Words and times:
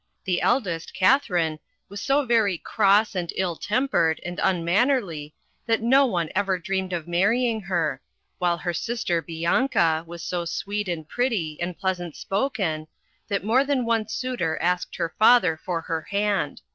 The 0.23 0.41
eldest, 0.41 0.95
Katharine, 0.95 1.59
was 1.87 2.01
so 2.01 2.25
very 2.25 2.57
cross 2.57 3.13
and 3.13 3.31
ill 3.35 3.55
tempered, 3.55 4.19
and 4.25 4.39
unmannerly, 4.41 5.35
that 5.67 5.83
no 5.83 6.07
one 6.07 6.31
ever 6.33 6.57
dreamed 6.57 6.91
of 6.91 7.07
marrying 7.07 7.61
her, 7.61 8.01
while 8.39 8.57
her 8.57 8.73
sister, 8.73 9.21
Bianca, 9.21 10.03
was 10.07 10.23
so 10.23 10.43
sweet 10.43 10.87
and 10.87 11.07
pretty, 11.07 11.61
and 11.61 11.77
pleasant 11.77 12.15
spoken, 12.15 12.87
that 13.27 13.43
more 13.45 13.63
than 13.63 13.85
one 13.85 14.07
suitor 14.07 14.57
asked 14.59 14.95
her 14.95 15.13
father 15.19 15.55
for 15.55 15.81
her 15.81 16.01
hand. 16.09 16.63